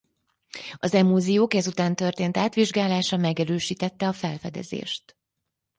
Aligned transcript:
Az 0.75 0.93
emulziók 0.93 1.53
ezután 1.53 1.95
történt 1.95 2.37
átvizsgálása 2.37 3.17
megerősítette 3.17 4.07
a 4.07 4.13
felfedezést. 4.13 5.15